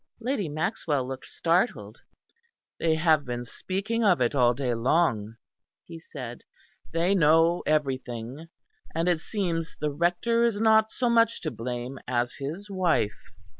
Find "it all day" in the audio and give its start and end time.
4.19-4.73